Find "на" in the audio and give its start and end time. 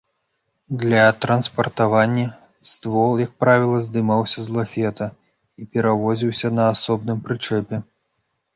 6.57-6.63